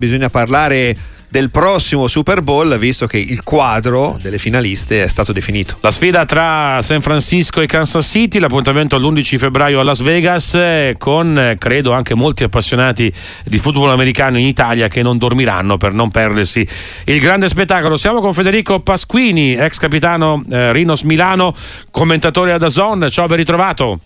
[0.00, 0.96] Bisogna parlare
[1.28, 5.76] del prossimo Super Bowl visto che il quadro delle finaliste è stato definito.
[5.80, 10.56] La sfida tra San Francisco e Kansas City, l'appuntamento l'11 febbraio a Las Vegas
[10.98, 16.12] con credo anche molti appassionati di football americano in Italia che non dormiranno per non
[16.12, 16.64] perdersi
[17.06, 17.96] il grande spettacolo.
[17.96, 21.52] Siamo con Federico Pasquini, ex capitano eh, Rinos Milano,
[21.90, 23.08] commentatore ad Azon.
[23.10, 23.98] Ciao, ben ritrovato.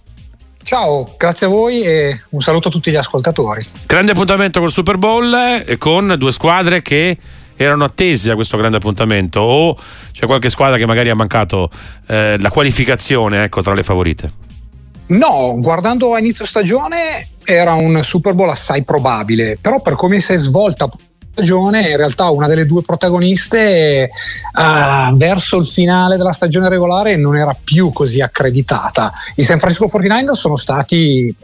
[0.62, 3.66] Ciao, grazie a voi e un saluto a tutti gli ascoltatori.
[3.86, 5.34] Grande appuntamento col Super Bowl
[5.66, 7.18] e con due squadre che
[7.56, 9.76] erano attese a questo grande appuntamento o
[10.12, 11.70] c'è qualche squadra che magari ha mancato
[12.06, 14.32] eh, la qualificazione ecco, tra le favorite?
[15.06, 20.32] No, guardando a inizio stagione era un Super Bowl assai probabile, però per come si
[20.32, 20.88] è svolta
[21.32, 24.10] stagione in realtà una delle due protagoniste
[24.52, 29.12] uh, verso il finale della stagione regolare non era più così accreditata.
[29.36, 31.34] I San Francisco 49ers sono stati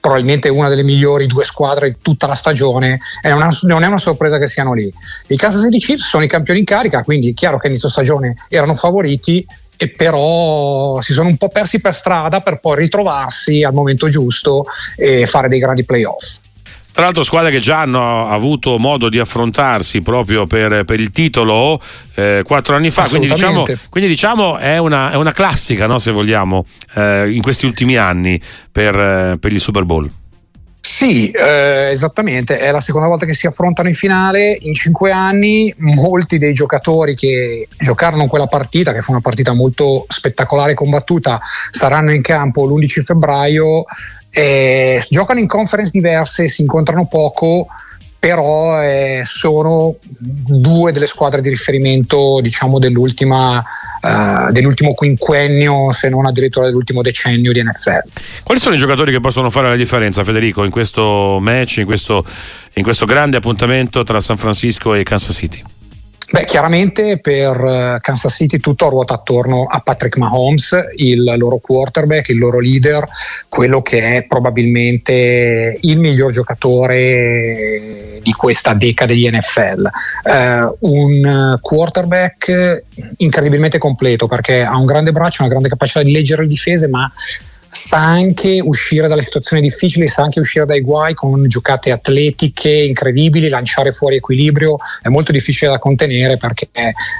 [0.00, 2.98] probabilmente una delle migliori due squadre di tutta la stagione.
[3.22, 4.92] E non, non è una sorpresa che siano lì.
[5.28, 8.36] I Kansas City Chiefs sono i campioni in carica quindi è chiaro che inizio stagione
[8.48, 9.46] erano favoriti
[9.78, 14.64] e però si sono un po' persi per strada per poi ritrovarsi al momento giusto
[14.96, 16.38] e fare dei grandi playoff.
[16.96, 21.78] Tra l'altro squadre che già hanno avuto modo di affrontarsi proprio per, per il titolo
[22.14, 26.10] eh, quattro anni fa, quindi diciamo, quindi diciamo, è, una, è una classica no, se
[26.10, 28.40] vogliamo eh, in questi ultimi anni
[28.72, 30.10] per, eh, per il Super Bowl.
[30.80, 35.74] Sì, eh, esattamente, è la seconda volta che si affrontano in finale, in cinque anni
[35.76, 41.40] molti dei giocatori che giocarono quella partita, che fu una partita molto spettacolare e combattuta,
[41.70, 43.84] saranno in campo l'11 febbraio
[44.38, 47.68] eh, giocano in conference diverse, si incontrano poco,
[48.18, 56.26] però eh, sono due delle squadre di riferimento diciamo, dell'ultima, uh, dell'ultimo quinquennio, se non
[56.26, 58.10] addirittura dell'ultimo decennio di NFL.
[58.44, 62.22] Quali sono i giocatori che possono fare la differenza, Federico, in questo match, in questo,
[62.74, 65.62] in questo grande appuntamento tra San Francisco e Kansas City?
[66.28, 72.30] Beh, chiaramente per eh, Kansas City tutto ruota attorno a Patrick Mahomes, il loro quarterback,
[72.30, 73.06] il loro leader,
[73.48, 79.88] quello che è probabilmente il miglior giocatore di questa decade di NFL.
[80.24, 82.82] Eh, un quarterback
[83.18, 87.08] incredibilmente completo perché ha un grande braccio, una grande capacità di leggere le difese, ma
[87.76, 93.48] sa anche uscire dalle situazioni difficili, sa anche uscire dai guai con giocate atletiche incredibili,
[93.48, 96.68] lanciare fuori equilibrio, è molto difficile da contenere perché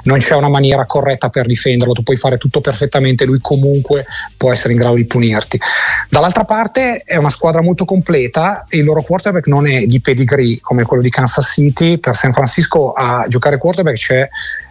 [0.05, 4.07] non c'è una maniera corretta per difenderlo, tu puoi fare tutto perfettamente, lui comunque
[4.37, 5.61] può essere in grado di punirti.
[6.09, 10.85] Dall'altra parte è una squadra molto completa, il loro quarterback non è di pedigree come
[10.85, 14.29] quello di Kansas City, per San Francisco a giocare quarterback c'è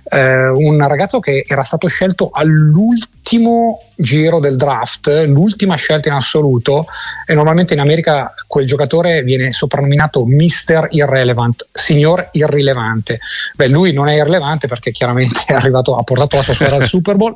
[0.07, 6.85] eh, un ragazzo che era stato scelto all'ultimo giro del draft, l'ultima scelta in assoluto
[7.25, 13.19] e normalmente in America quel giocatore viene soprannominato Mister Irrelevant, signor irrilevante.
[13.55, 16.85] Beh, lui non è irrilevante perché chiaramente è arrivato, ha portato la sua squadra al
[16.87, 17.35] Super Bowl,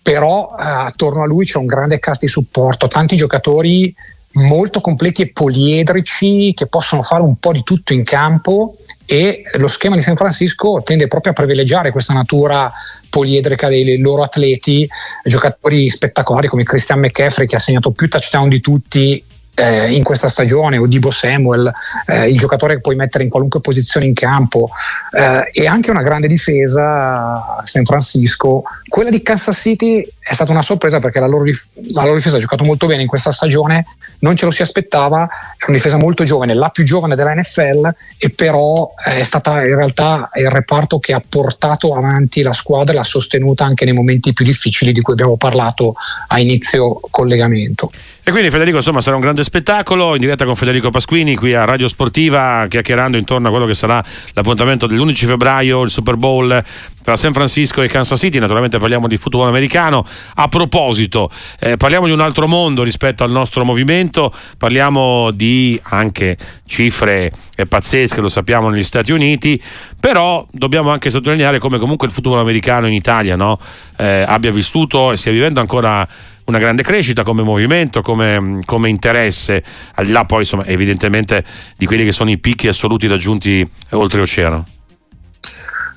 [0.00, 3.94] però eh, attorno a lui c'è un grande cast di supporto, tanti giocatori
[4.32, 8.76] molto completi e poliedrici che possono fare un po' di tutto in campo
[9.10, 12.70] e lo schema di San Francisco tende proprio a privilegiare questa natura
[13.08, 14.86] poliedrica dei loro atleti,
[15.24, 19.24] giocatori spettacolari come Christian McCaffrey che ha segnato più touchdown di tutti
[19.58, 21.70] eh, in questa stagione, o Dibo Samuel,
[22.06, 24.70] eh, il giocatore che puoi mettere in qualunque posizione in campo,
[25.10, 28.62] eh, e anche una grande difesa San Francisco.
[28.88, 32.36] Quella di Kansas City è stata una sorpresa perché la loro, dif- la loro, difesa
[32.36, 33.86] ha giocato molto bene in questa stagione,
[34.20, 35.26] non ce lo si aspettava,
[35.56, 39.74] è una difesa molto giovane, la più giovane della NFL, e però è stata in
[39.74, 44.32] realtà il reparto che ha portato avanti la squadra e l'ha sostenuta anche nei momenti
[44.32, 45.94] più difficili di cui abbiamo parlato
[46.28, 47.90] a inizio collegamento.
[48.28, 51.64] E quindi Federico insomma sarà un grande spettacolo in diretta con Federico Pasquini qui a
[51.64, 54.04] Radio Sportiva chiacchierando intorno a quello che sarà
[54.34, 56.62] l'appuntamento dell'11 febbraio, il Super Bowl
[57.02, 60.04] tra San Francisco e Kansas City, naturalmente parliamo di football americano.
[60.34, 66.36] A proposito, eh, parliamo di un altro mondo rispetto al nostro movimento, parliamo di anche
[66.66, 67.32] cifre
[67.66, 69.58] pazzesche, lo sappiamo negli Stati Uniti,
[69.98, 73.58] però dobbiamo anche sottolineare come comunque il football americano in Italia no?
[73.96, 76.06] eh, abbia vissuto e stia vivendo ancora
[76.48, 79.62] una grande crescita come movimento, come, come, interesse,
[79.94, 81.44] al di là poi insomma evidentemente
[81.76, 84.66] di quelli che sono i picchi assoluti raggiunti oltreoceano.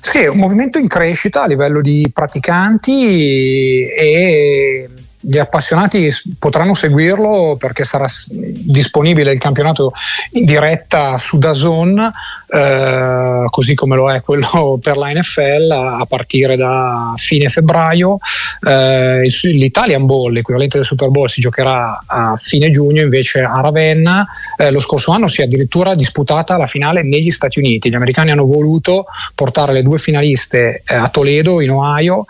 [0.00, 4.88] Sì, è un movimento in crescita a livello di praticanti e
[5.24, 9.92] gli appassionati potranno seguirlo perché sarà disponibile il campionato
[10.32, 12.10] in diretta su Dazon,
[12.48, 18.18] eh, così come lo è quello per la NFL a partire da fine febbraio.
[18.66, 24.26] Eh, L'Italian Bowl, l'equivalente del Super Bowl, si giocherà a fine giugno invece a Ravenna.
[24.56, 27.90] Eh, lo scorso anno si è addirittura disputata la finale negli Stati Uniti.
[27.90, 32.26] Gli americani hanno voluto portare le due finaliste eh, a Toledo, in Ohio,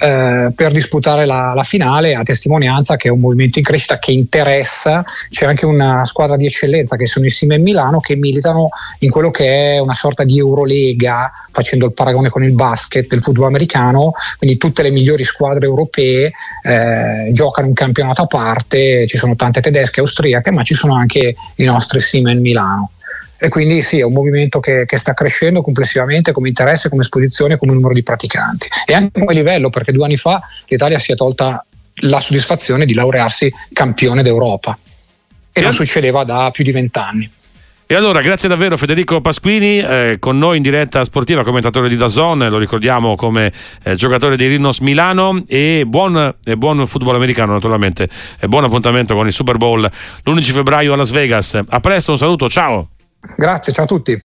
[0.00, 4.12] eh, per disputare la, la, finale a testimonianza che è un movimento in crescita che
[4.12, 8.68] interessa, c'è anche una squadra di eccellenza che sono insieme a Milano che militano
[9.00, 13.22] in quello che è una sorta di Eurolega, facendo il paragone con il basket del
[13.22, 16.32] football americano, quindi tutte le migliori squadre europee
[16.62, 21.34] eh, giocano un campionato a parte, ci sono tante tedesche, austriache, ma ci sono anche
[21.56, 22.92] i nostri Siemens Milano
[23.40, 27.56] e quindi sì, è un movimento che, che, sta crescendo complessivamente come interesse, come esposizione,
[27.56, 31.14] come numero di praticanti e anche come livello, perché due anni fa l'Italia si è
[31.14, 31.64] tolta
[32.02, 34.78] la soddisfazione di laurearsi campione d'Europa
[35.52, 37.30] e non succedeva da più di vent'anni.
[37.86, 42.38] E allora, grazie davvero Federico Pasquini, eh, con noi in diretta sportiva, commentatore di Dazon,
[42.48, 43.52] lo ricordiamo come
[43.82, 48.08] eh, giocatore di Rinos Milano e buon, e buon football americano naturalmente,
[48.38, 51.58] e buon appuntamento con il Super Bowl l'11 febbraio a Las Vegas.
[51.66, 52.90] A presto, un saluto, ciao!
[53.36, 54.18] Grazie, ciao a tutti.